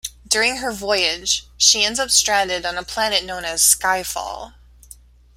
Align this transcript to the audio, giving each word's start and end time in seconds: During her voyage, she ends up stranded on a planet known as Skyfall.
During 0.27 0.55
her 0.57 0.71
voyage, 0.71 1.45
she 1.57 1.83
ends 1.85 1.99
up 1.99 2.09
stranded 2.09 2.65
on 2.65 2.75
a 2.75 2.81
planet 2.81 3.23
known 3.23 3.45
as 3.45 3.61
Skyfall. 3.61 4.55